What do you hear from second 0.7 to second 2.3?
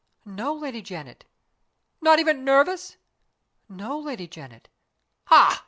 Janet." "Not